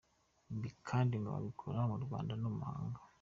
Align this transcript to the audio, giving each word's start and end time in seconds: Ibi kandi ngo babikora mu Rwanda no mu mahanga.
Ibi 0.53 0.69
kandi 0.87 1.13
ngo 1.17 1.29
babikora 1.35 1.79
mu 1.89 1.97
Rwanda 2.05 2.33
no 2.37 2.47
mu 2.53 2.57
mahanga. 2.61 2.99